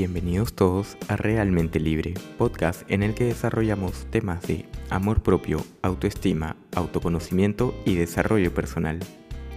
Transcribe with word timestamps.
Bienvenidos 0.00 0.54
todos 0.54 0.96
a 1.08 1.16
Realmente 1.16 1.78
Libre, 1.78 2.14
podcast 2.38 2.90
en 2.90 3.02
el 3.02 3.12
que 3.12 3.24
desarrollamos 3.24 4.06
temas 4.10 4.40
de 4.46 4.64
amor 4.88 5.22
propio, 5.22 5.62
autoestima, 5.82 6.56
autoconocimiento 6.74 7.74
y 7.84 7.96
desarrollo 7.96 8.54
personal. 8.54 8.98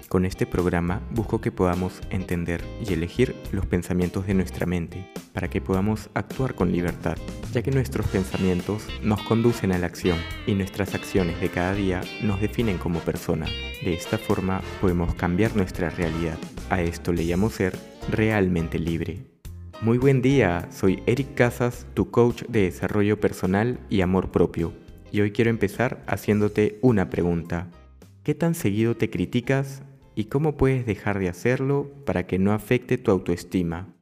Con 0.09 0.25
este 0.25 0.45
programa 0.45 1.01
busco 1.11 1.39
que 1.39 1.53
podamos 1.53 2.01
entender 2.09 2.61
y 2.85 2.91
elegir 2.91 3.37
los 3.53 3.65
pensamientos 3.65 4.27
de 4.27 4.33
nuestra 4.33 4.65
mente 4.65 5.09
para 5.31 5.49
que 5.49 5.61
podamos 5.61 6.09
actuar 6.13 6.55
con 6.55 6.73
libertad, 6.73 7.17
ya 7.53 7.61
que 7.61 7.71
nuestros 7.71 8.05
pensamientos 8.07 8.85
nos 9.01 9.21
conducen 9.21 9.71
a 9.71 9.77
la 9.77 9.85
acción 9.85 10.17
y 10.45 10.55
nuestras 10.55 10.93
acciones 10.93 11.39
de 11.39 11.47
cada 11.47 11.73
día 11.73 12.01
nos 12.21 12.41
definen 12.41 12.77
como 12.79 12.99
persona. 12.99 13.45
De 13.81 13.93
esta 13.93 14.17
forma 14.17 14.61
podemos 14.81 15.15
cambiar 15.15 15.55
nuestra 15.55 15.89
realidad. 15.89 16.37
A 16.69 16.81
esto 16.81 17.13
le 17.13 17.23
llamo 17.23 17.49
ser 17.49 17.79
realmente 18.09 18.77
libre. 18.77 19.32
Muy 19.83 19.97
buen 19.97 20.21
día, 20.21 20.69
soy 20.71 21.03
Eric 21.07 21.33
Casas, 21.35 21.85
tu 21.93 22.09
coach 22.09 22.43
de 22.47 22.61
desarrollo 22.61 23.19
personal 23.19 23.81
y 23.89 23.99
amor 23.99 24.31
propio, 24.31 24.71
y 25.11 25.19
hoy 25.19 25.31
quiero 25.31 25.49
empezar 25.49 26.01
haciéndote 26.07 26.79
una 26.81 27.09
pregunta. 27.09 27.69
¿Qué 28.23 28.33
tan 28.33 28.55
seguido 28.55 28.95
te 28.95 29.09
criticas 29.09 29.83
y 30.15 30.25
cómo 30.25 30.55
puedes 30.55 30.85
dejar 30.85 31.19
de 31.19 31.27
hacerlo 31.27 31.91
para 32.05 32.25
que 32.27 32.39
no 32.39 32.53
afecte 32.53 32.97
tu 32.97 33.11
autoestima. 33.11 33.93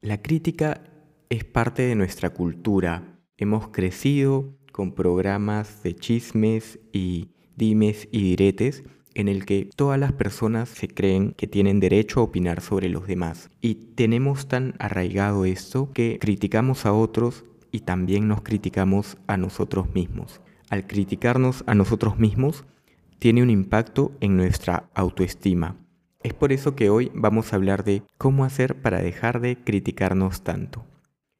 La 0.00 0.20
crítica 0.20 0.82
es 1.28 1.44
parte 1.44 1.82
de 1.82 1.94
nuestra 1.94 2.30
cultura. 2.30 3.20
Hemos 3.36 3.68
crecido 3.68 4.58
con 4.72 4.96
programas 4.96 5.80
de 5.84 5.94
chismes 5.94 6.80
y 6.92 7.36
dimes 7.54 8.08
y 8.10 8.22
diretes 8.22 8.82
en 9.18 9.26
el 9.26 9.44
que 9.44 9.68
todas 9.74 9.98
las 9.98 10.12
personas 10.12 10.68
se 10.68 10.86
creen 10.86 11.32
que 11.36 11.48
tienen 11.48 11.80
derecho 11.80 12.20
a 12.20 12.22
opinar 12.22 12.60
sobre 12.60 12.88
los 12.88 13.08
demás. 13.08 13.50
Y 13.60 13.74
tenemos 13.74 14.46
tan 14.46 14.74
arraigado 14.78 15.44
esto 15.44 15.90
que 15.92 16.18
criticamos 16.20 16.86
a 16.86 16.92
otros 16.92 17.44
y 17.72 17.80
también 17.80 18.28
nos 18.28 18.42
criticamos 18.42 19.18
a 19.26 19.36
nosotros 19.36 19.92
mismos. 19.92 20.40
Al 20.70 20.86
criticarnos 20.86 21.64
a 21.66 21.74
nosotros 21.74 22.20
mismos, 22.20 22.64
tiene 23.18 23.42
un 23.42 23.50
impacto 23.50 24.12
en 24.20 24.36
nuestra 24.36 24.88
autoestima. 24.94 25.76
Es 26.22 26.32
por 26.32 26.52
eso 26.52 26.76
que 26.76 26.88
hoy 26.88 27.10
vamos 27.12 27.52
a 27.52 27.56
hablar 27.56 27.82
de 27.82 28.04
cómo 28.18 28.44
hacer 28.44 28.80
para 28.80 29.02
dejar 29.02 29.40
de 29.40 29.56
criticarnos 29.56 30.42
tanto. 30.42 30.84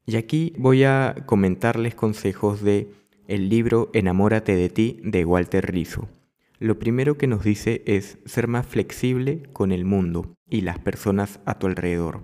Y 0.05 0.17
aquí 0.17 0.53
voy 0.57 0.83
a 0.83 1.15
comentarles 1.25 1.95
consejos 1.95 2.61
de 2.61 2.91
el 3.29 3.47
libro 3.47 3.89
Enamórate 3.93 4.57
de 4.57 4.67
ti 4.67 4.99
de 5.01 5.23
Walter 5.23 5.71
Rizzo. 5.71 6.09
Lo 6.59 6.77
primero 6.77 7.17
que 7.17 7.27
nos 7.27 7.45
dice 7.45 7.83
es 7.85 8.17
ser 8.25 8.49
más 8.49 8.67
flexible 8.67 9.43
con 9.53 9.71
el 9.71 9.85
mundo 9.85 10.35
y 10.49 10.61
las 10.61 10.77
personas 10.77 11.39
a 11.45 11.57
tu 11.57 11.67
alrededor. 11.67 12.21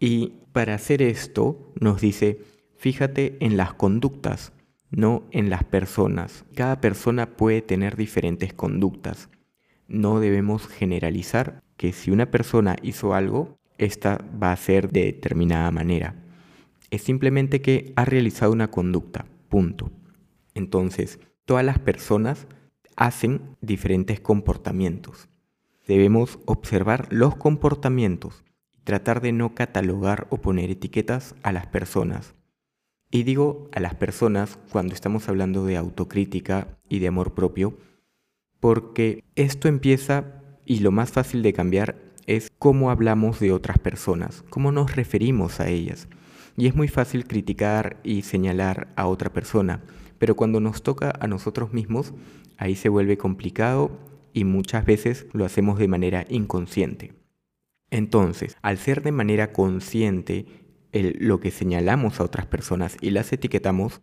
Y 0.00 0.40
para 0.52 0.74
hacer 0.74 1.02
esto 1.02 1.72
nos 1.78 2.00
dice, 2.00 2.40
fíjate 2.76 3.36
en 3.40 3.58
las 3.58 3.74
conductas, 3.74 4.54
no 4.90 5.24
en 5.30 5.50
las 5.50 5.62
personas. 5.62 6.46
Cada 6.54 6.80
persona 6.80 7.36
puede 7.36 7.60
tener 7.60 7.96
diferentes 7.96 8.54
conductas. 8.54 9.28
No 9.88 10.20
debemos 10.20 10.66
generalizar 10.66 11.62
que 11.76 11.92
si 11.92 12.10
una 12.10 12.30
persona 12.30 12.76
hizo 12.82 13.12
algo, 13.12 13.58
esta 13.76 14.24
va 14.42 14.52
a 14.52 14.56
ser 14.56 14.90
de 14.90 15.04
determinada 15.04 15.70
manera. 15.70 16.14
Es 16.90 17.02
simplemente 17.02 17.60
que 17.60 17.92
ha 17.96 18.06
realizado 18.06 18.52
una 18.52 18.70
conducta, 18.70 19.26
punto. 19.50 19.90
Entonces, 20.54 21.20
todas 21.44 21.64
las 21.64 21.78
personas 21.78 22.46
hacen 22.96 23.56
diferentes 23.60 24.20
comportamientos. 24.20 25.28
Debemos 25.86 26.38
observar 26.46 27.08
los 27.10 27.36
comportamientos 27.36 28.44
tratar 28.84 29.20
de 29.20 29.32
no 29.32 29.54
catalogar 29.54 30.26
o 30.30 30.36
poner 30.36 30.70
etiquetas 30.70 31.34
a 31.42 31.52
las 31.52 31.66
personas. 31.66 32.34
Y 33.10 33.22
digo 33.22 33.68
a 33.72 33.80
las 33.80 33.94
personas 33.94 34.58
cuando 34.70 34.94
estamos 34.94 35.28
hablando 35.28 35.64
de 35.64 35.76
autocrítica 35.76 36.78
y 36.88 36.98
de 36.98 37.08
amor 37.08 37.34
propio, 37.34 37.76
porque 38.60 39.24
esto 39.34 39.68
empieza 39.68 40.42
y 40.64 40.80
lo 40.80 40.90
más 40.90 41.10
fácil 41.10 41.42
de 41.42 41.52
cambiar 41.52 41.96
es 42.26 42.50
cómo 42.58 42.90
hablamos 42.90 43.40
de 43.40 43.52
otras 43.52 43.78
personas, 43.78 44.44
cómo 44.48 44.72
nos 44.72 44.96
referimos 44.96 45.60
a 45.60 45.68
ellas. 45.68 46.08
Y 46.56 46.66
es 46.66 46.74
muy 46.74 46.88
fácil 46.88 47.26
criticar 47.26 47.98
y 48.04 48.22
señalar 48.22 48.88
a 48.96 49.06
otra 49.06 49.32
persona, 49.32 49.82
pero 50.24 50.36
cuando 50.36 50.58
nos 50.58 50.82
toca 50.82 51.12
a 51.20 51.26
nosotros 51.26 51.74
mismos, 51.74 52.14
ahí 52.56 52.76
se 52.76 52.88
vuelve 52.88 53.18
complicado 53.18 53.90
y 54.32 54.44
muchas 54.44 54.86
veces 54.86 55.26
lo 55.34 55.44
hacemos 55.44 55.78
de 55.78 55.86
manera 55.86 56.24
inconsciente. 56.30 57.12
Entonces, 57.90 58.56
al 58.62 58.78
ser 58.78 59.02
de 59.02 59.12
manera 59.12 59.52
consciente 59.52 60.46
lo 60.94 61.40
que 61.40 61.50
señalamos 61.50 62.20
a 62.20 62.24
otras 62.24 62.46
personas 62.46 62.96
y 63.02 63.10
las 63.10 63.34
etiquetamos, 63.34 64.00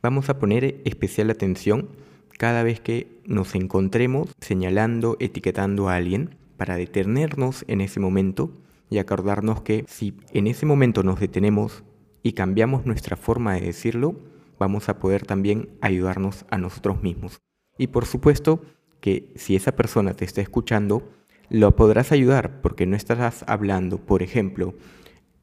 vamos 0.00 0.30
a 0.30 0.38
poner 0.38 0.80
especial 0.86 1.28
atención 1.28 1.90
cada 2.38 2.62
vez 2.62 2.80
que 2.80 3.20
nos 3.26 3.54
encontremos 3.54 4.30
señalando, 4.40 5.18
etiquetando 5.20 5.90
a 5.90 5.96
alguien 5.96 6.36
para 6.56 6.76
detenernos 6.76 7.66
en 7.68 7.82
ese 7.82 8.00
momento 8.00 8.54
y 8.88 8.96
acordarnos 8.96 9.60
que 9.60 9.84
si 9.86 10.14
en 10.32 10.46
ese 10.46 10.64
momento 10.64 11.02
nos 11.02 11.20
detenemos 11.20 11.84
y 12.22 12.32
cambiamos 12.32 12.86
nuestra 12.86 13.18
forma 13.18 13.52
de 13.52 13.60
decirlo, 13.60 14.16
vamos 14.58 14.88
a 14.88 14.98
poder 14.98 15.24
también 15.24 15.70
ayudarnos 15.80 16.44
a 16.50 16.58
nosotros 16.58 17.02
mismos. 17.02 17.40
Y 17.76 17.88
por 17.88 18.06
supuesto 18.06 18.62
que 19.00 19.32
si 19.36 19.56
esa 19.56 19.76
persona 19.76 20.14
te 20.14 20.24
está 20.24 20.40
escuchando, 20.40 21.08
lo 21.50 21.76
podrás 21.76 22.12
ayudar 22.12 22.60
porque 22.60 22.86
no 22.86 22.96
estarás 22.96 23.44
hablando, 23.46 23.98
por 23.98 24.22
ejemplo, 24.22 24.74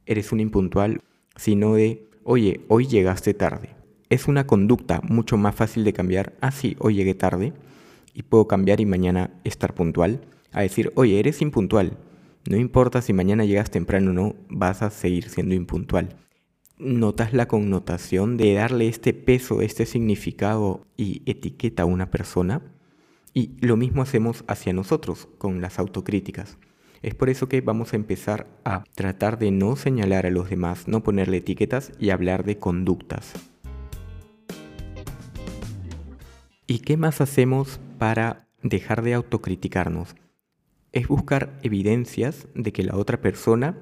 eres 0.05 0.31
un 0.31 0.39
impuntual, 0.39 1.01
sino 1.35 1.73
de, 1.75 2.07
oye, 2.23 2.61
hoy 2.67 2.87
llegaste 2.87 3.33
tarde. 3.33 3.75
Es 4.09 4.27
una 4.27 4.45
conducta 4.45 5.01
mucho 5.01 5.37
más 5.37 5.55
fácil 5.55 5.83
de 5.83 5.93
cambiar, 5.93 6.33
ah, 6.41 6.51
hoy 6.79 6.95
llegué 6.95 7.15
tarde 7.15 7.53
y 8.13 8.23
puedo 8.23 8.47
cambiar 8.47 8.79
y 8.81 8.85
mañana 8.85 9.31
estar 9.43 9.73
puntual, 9.73 10.21
a 10.51 10.61
decir, 10.61 10.91
oye, 10.95 11.19
eres 11.19 11.41
impuntual. 11.41 11.97
No 12.47 12.57
importa 12.57 13.01
si 13.01 13.11
mañana 13.11 13.45
llegas 13.45 13.71
temprano 13.71 14.11
o 14.11 14.13
no, 14.13 14.35
vas 14.47 14.83
a 14.83 14.91
seguir 14.91 15.29
siendo 15.29 15.55
impuntual. 15.55 16.15
¿Notas 16.77 17.31
la 17.31 17.47
connotación 17.47 18.35
de 18.35 18.53
darle 18.53 18.89
este 18.89 19.13
peso, 19.13 19.61
este 19.61 19.85
significado 19.85 20.85
y 20.97 21.21
etiqueta 21.25 21.83
a 21.83 21.85
una 21.85 22.11
persona? 22.11 22.63
Y 23.33 23.51
lo 23.65 23.77
mismo 23.77 24.01
hacemos 24.01 24.43
hacia 24.49 24.73
nosotros 24.73 25.29
con 25.37 25.61
las 25.61 25.79
autocríticas. 25.79 26.57
Es 27.01 27.15
por 27.15 27.29
eso 27.29 27.47
que 27.47 27.61
vamos 27.61 27.93
a 27.93 27.95
empezar 27.95 28.47
a 28.65 28.83
tratar 28.93 29.39
de 29.39 29.51
no 29.51 29.77
señalar 29.77 30.25
a 30.25 30.31
los 30.31 30.49
demás, 30.49 30.89
no 30.89 31.01
ponerle 31.01 31.37
etiquetas 31.37 31.93
y 31.97 32.09
hablar 32.09 32.43
de 32.43 32.59
conductas. 32.59 33.31
¿Y 36.67 36.79
qué 36.79 36.97
más 36.97 37.21
hacemos 37.21 37.79
para 37.99 38.49
dejar 38.63 39.01
de 39.01 39.13
autocriticarnos? 39.13 40.17
Es 40.91 41.07
buscar 41.07 41.57
evidencias 41.63 42.49
de 42.53 42.73
que 42.73 42.83
la 42.83 42.97
otra 42.97 43.21
persona 43.21 43.77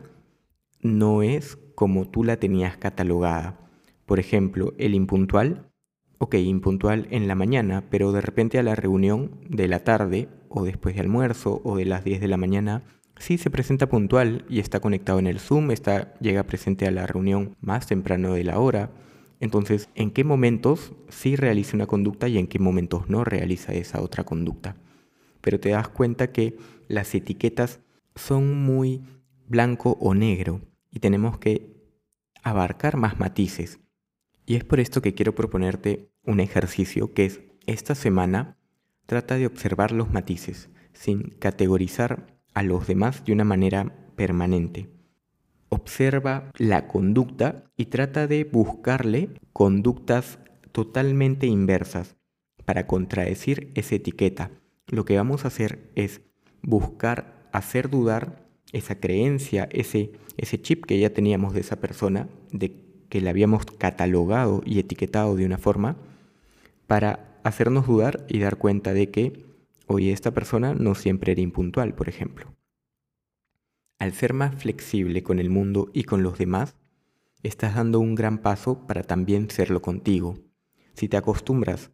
no 0.81 1.23
es 1.23 1.57
como 1.75 2.07
tú 2.07 2.23
la 2.23 2.37
tenías 2.37 2.77
catalogada. 2.77 3.59
Por 4.05 4.19
ejemplo, 4.19 4.73
el 4.77 4.95
impuntual. 4.95 5.69
Ok, 6.17 6.35
impuntual 6.35 7.07
en 7.09 7.27
la 7.27 7.35
mañana, 7.35 7.83
pero 7.89 8.11
de 8.11 8.21
repente 8.21 8.57
a 8.57 8.63
la 8.63 8.75
reunión 8.75 9.41
de 9.49 9.67
la 9.67 9.83
tarde 9.83 10.29
o 10.49 10.63
después 10.63 10.95
de 10.95 11.01
almuerzo 11.01 11.61
o 11.63 11.75
de 11.75 11.85
las 11.85 12.03
10 12.03 12.21
de 12.21 12.27
la 12.27 12.37
mañana 12.37 12.83
Sí, 13.19 13.37
se 13.37 13.49
presenta 13.49 13.87
puntual 13.87 14.43
y 14.49 14.59
está 14.59 14.79
conectado 14.79 15.19
en 15.19 15.27
el 15.27 15.39
Zoom, 15.39 15.71
está, 15.71 16.13
llega 16.19 16.43
presente 16.43 16.87
a 16.87 16.91
la 16.91 17.05
reunión 17.05 17.55
más 17.61 17.87
temprano 17.87 18.33
de 18.33 18.43
la 18.43 18.59
hora. 18.59 18.91
Entonces, 19.39 19.89
¿en 19.95 20.11
qué 20.11 20.23
momentos 20.23 20.93
sí 21.09 21.35
realiza 21.35 21.77
una 21.77 21.85
conducta 21.85 22.27
y 22.27 22.37
en 22.37 22.47
qué 22.47 22.59
momentos 22.59 23.09
no 23.09 23.23
realiza 23.23 23.73
esa 23.73 24.01
otra 24.01 24.23
conducta? 24.23 24.75
Pero 25.41 25.59
te 25.59 25.69
das 25.69 25.89
cuenta 25.89 26.31
que 26.31 26.57
las 26.87 27.13
etiquetas 27.13 27.79
son 28.15 28.63
muy 28.63 29.03
blanco 29.47 29.97
o 29.99 30.13
negro 30.15 30.61
y 30.93 30.99
tenemos 30.99 31.37
que 31.37 31.73
abarcar 32.43 32.97
más 32.97 33.19
matices. 33.19 33.79
Y 34.45 34.55
es 34.55 34.63
por 34.63 34.79
esto 34.79 35.01
que 35.01 35.13
quiero 35.13 35.33
proponerte 35.33 36.11
un 36.23 36.39
ejercicio 36.39 37.13
que 37.13 37.25
es 37.25 37.41
esta 37.65 37.95
semana 37.95 38.57
trata 39.05 39.35
de 39.35 39.47
observar 39.47 39.91
los 39.91 40.11
matices 40.11 40.69
sin 40.93 41.29
categorizar 41.39 42.39
a 42.53 42.63
los 42.63 42.87
demás 42.87 43.25
de 43.25 43.33
una 43.33 43.43
manera 43.43 44.11
permanente. 44.15 44.89
Observa 45.69 46.51
la 46.57 46.87
conducta 46.87 47.71
y 47.75 47.85
trata 47.85 48.27
de 48.27 48.43
buscarle 48.43 49.29
conductas 49.53 50.39
totalmente 50.71 51.47
inversas 51.47 52.15
para 52.65 52.85
contradecir 52.85 53.71
esa 53.75 53.95
etiqueta. 53.95 54.51
Lo 54.87 55.05
que 55.05 55.17
vamos 55.17 55.45
a 55.45 55.47
hacer 55.47 55.91
es 55.95 56.21
buscar 56.61 57.49
hacer 57.51 57.89
dudar 57.89 58.42
esa 58.71 58.99
creencia, 58.99 59.67
ese, 59.71 60.11
ese 60.37 60.61
chip 60.61 60.85
que 60.85 60.99
ya 60.99 61.11
teníamos 61.11 61.53
de 61.53 61.61
esa 61.61 61.77
persona, 61.77 62.27
de 62.51 62.75
que 63.09 63.21
la 63.21 63.29
habíamos 63.29 63.65
catalogado 63.65 64.61
y 64.65 64.79
etiquetado 64.79 65.35
de 65.35 65.45
una 65.45 65.57
forma, 65.57 65.97
para 66.87 67.39
hacernos 67.43 67.87
dudar 67.87 68.25
y 68.29 68.39
dar 68.39 68.57
cuenta 68.57 68.93
de 68.93 69.09
que 69.09 69.53
Oye, 69.85 70.13
esta 70.13 70.31
persona 70.31 70.73
no 70.73 70.95
siempre 70.95 71.33
era 71.33 71.41
impuntual, 71.41 71.93
por 71.93 72.07
ejemplo. 72.07 72.55
Al 73.99 74.13
ser 74.13 74.33
más 74.33 74.55
flexible 74.55 75.23
con 75.23 75.39
el 75.39 75.49
mundo 75.49 75.89
y 75.93 76.05
con 76.05 76.23
los 76.23 76.37
demás, 76.37 76.75
estás 77.43 77.75
dando 77.75 77.99
un 77.99 78.15
gran 78.15 78.37
paso 78.37 78.87
para 78.87 79.03
también 79.03 79.49
serlo 79.49 79.81
contigo. 79.81 80.39
Si 80.93 81.09
te 81.09 81.17
acostumbras 81.17 81.91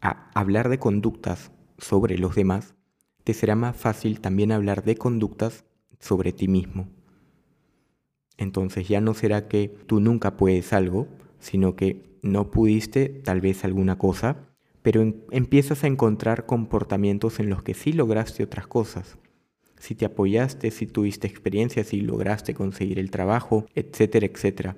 a 0.00 0.30
hablar 0.34 0.68
de 0.68 0.78
conductas 0.78 1.52
sobre 1.78 2.18
los 2.18 2.34
demás, 2.34 2.74
te 3.22 3.32
será 3.32 3.54
más 3.54 3.76
fácil 3.76 4.20
también 4.20 4.50
hablar 4.50 4.82
de 4.82 4.96
conductas 4.96 5.64
sobre 6.00 6.32
ti 6.32 6.48
mismo. 6.48 6.88
Entonces 8.36 8.88
ya 8.88 9.00
no 9.00 9.14
será 9.14 9.48
que 9.48 9.68
tú 9.86 10.00
nunca 10.00 10.36
puedes 10.36 10.72
algo, 10.72 11.06
sino 11.38 11.76
que 11.76 12.02
no 12.22 12.50
pudiste 12.50 13.08
tal 13.08 13.40
vez 13.40 13.64
alguna 13.64 13.98
cosa, 13.98 14.48
pero 14.82 15.02
empiezas 15.30 15.84
a 15.84 15.86
encontrar 15.86 16.46
comportamientos 16.46 17.38
en 17.38 17.50
los 17.50 17.62
que 17.62 17.74
sí 17.74 17.92
lograste 17.92 18.42
otras 18.42 18.66
cosas. 18.66 19.18
Si 19.78 19.94
te 19.94 20.06
apoyaste, 20.06 20.70
si 20.70 20.86
tuviste 20.86 21.26
experiencias, 21.26 21.88
si 21.88 22.00
lograste 22.00 22.54
conseguir 22.54 22.98
el 22.98 23.10
trabajo, 23.10 23.66
etcétera, 23.74 24.26
etcétera. 24.26 24.76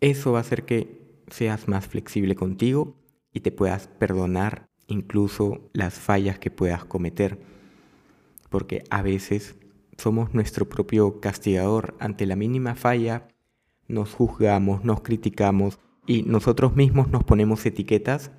Eso 0.00 0.32
va 0.32 0.38
a 0.38 0.40
hacer 0.42 0.64
que 0.64 1.06
seas 1.30 1.68
más 1.68 1.86
flexible 1.86 2.34
contigo 2.34 2.96
y 3.32 3.40
te 3.40 3.50
puedas 3.50 3.88
perdonar 3.88 4.68
incluso 4.88 5.68
las 5.72 5.94
fallas 5.94 6.38
que 6.38 6.50
puedas 6.50 6.84
cometer. 6.84 7.38
Porque 8.48 8.84
a 8.90 9.02
veces 9.02 9.56
somos 9.96 10.34
nuestro 10.34 10.68
propio 10.68 11.20
castigador. 11.20 11.94
Ante 11.98 12.26
la 12.26 12.36
mínima 12.36 12.74
falla 12.74 13.28
nos 13.88 14.12
juzgamos, 14.12 14.84
nos 14.84 15.00
criticamos 15.02 15.78
y 16.06 16.22
nosotros 16.22 16.76
mismos 16.76 17.08
nos 17.08 17.24
ponemos 17.24 17.64
etiquetas 17.66 18.32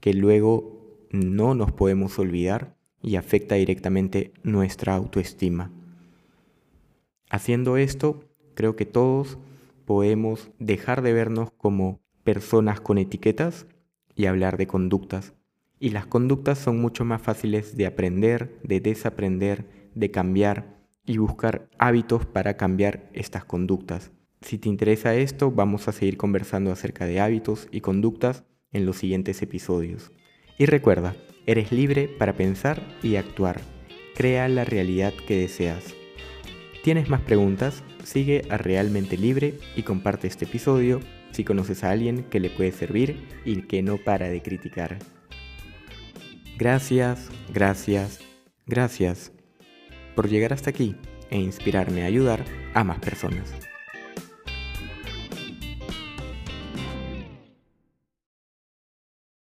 que 0.00 0.14
luego 0.14 1.06
no 1.10 1.54
nos 1.54 1.72
podemos 1.72 2.18
olvidar 2.18 2.76
y 3.02 3.16
afecta 3.16 3.54
directamente 3.54 4.32
nuestra 4.42 4.94
autoestima. 4.94 5.70
Haciendo 7.30 7.76
esto, 7.76 8.24
creo 8.54 8.76
que 8.76 8.86
todos 8.86 9.38
podemos 9.84 10.50
dejar 10.58 11.02
de 11.02 11.12
vernos 11.12 11.50
como 11.52 12.00
personas 12.22 12.80
con 12.80 12.98
etiquetas 12.98 13.66
y 14.14 14.26
hablar 14.26 14.56
de 14.56 14.66
conductas. 14.66 15.34
Y 15.78 15.90
las 15.90 16.06
conductas 16.06 16.58
son 16.58 16.80
mucho 16.80 17.04
más 17.04 17.20
fáciles 17.20 17.76
de 17.76 17.86
aprender, 17.86 18.58
de 18.62 18.80
desaprender, 18.80 19.90
de 19.94 20.10
cambiar 20.10 20.73
y 21.06 21.18
buscar 21.18 21.68
hábitos 21.78 22.26
para 22.26 22.56
cambiar 22.56 23.08
estas 23.12 23.44
conductas. 23.44 24.10
Si 24.40 24.58
te 24.58 24.68
interesa 24.68 25.14
esto, 25.14 25.50
vamos 25.50 25.88
a 25.88 25.92
seguir 25.92 26.16
conversando 26.16 26.70
acerca 26.70 27.06
de 27.06 27.20
hábitos 27.20 27.68
y 27.70 27.80
conductas 27.80 28.44
en 28.72 28.86
los 28.86 28.96
siguientes 28.98 29.40
episodios. 29.42 30.12
Y 30.58 30.66
recuerda, 30.66 31.16
eres 31.46 31.72
libre 31.72 32.08
para 32.08 32.34
pensar 32.34 32.82
y 33.02 33.16
actuar. 33.16 33.60
Crea 34.14 34.48
la 34.48 34.64
realidad 34.64 35.12
que 35.26 35.38
deseas. 35.38 35.94
¿Tienes 36.82 37.08
más 37.08 37.22
preguntas? 37.22 37.82
Sigue 38.04 38.42
a 38.50 38.58
Realmente 38.58 39.16
Libre 39.16 39.54
y 39.76 39.82
comparte 39.82 40.26
este 40.26 40.44
episodio 40.44 41.00
si 41.32 41.42
conoces 41.42 41.82
a 41.82 41.90
alguien 41.90 42.24
que 42.24 42.38
le 42.38 42.50
puede 42.50 42.70
servir 42.70 43.26
y 43.44 43.62
que 43.62 43.82
no 43.82 43.96
para 43.96 44.28
de 44.28 44.42
criticar. 44.42 44.98
Gracias, 46.58 47.30
gracias, 47.52 48.20
gracias 48.66 49.32
por 50.14 50.28
llegar 50.28 50.52
hasta 50.52 50.70
aquí 50.70 50.96
e 51.30 51.38
inspirarme 51.38 52.02
a 52.02 52.06
ayudar 52.06 52.44
a 52.74 52.84
más 52.84 52.98
personas. 52.98 53.73